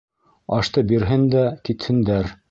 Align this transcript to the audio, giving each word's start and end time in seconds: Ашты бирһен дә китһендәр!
Ашты 0.59 0.83
бирһен 0.91 1.27
дә 1.35 1.43
китһендәр! 1.69 2.33